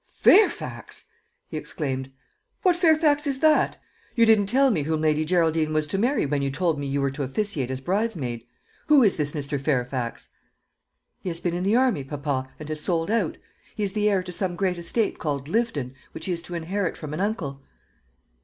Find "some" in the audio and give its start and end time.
14.31-14.55